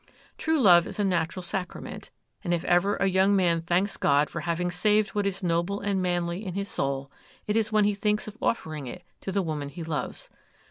True 0.35 0.59
love 0.59 0.87
is 0.87 0.97
a 0.97 1.03
natural 1.03 1.43
sacrament; 1.43 2.09
and 2.43 2.55
if 2.55 2.63
ever 2.65 2.95
a 2.95 3.05
young 3.05 3.35
man 3.35 3.61
thanks 3.61 3.97
God 3.97 4.31
for 4.31 4.39
having 4.39 4.71
saved 4.71 5.09
what 5.09 5.27
is 5.27 5.43
noble 5.43 5.79
and 5.79 6.01
manly 6.01 6.43
in 6.43 6.55
his 6.55 6.69
soul, 6.69 7.11
it 7.45 7.55
is 7.55 7.71
when 7.71 7.83
he 7.83 7.93
thinks 7.93 8.27
of 8.27 8.35
offering 8.41 8.87
it 8.87 9.03
to 9.19 9.31
the 9.31 9.43
woman 9.43 9.69
he 9.69 9.83
loves. 9.83 10.27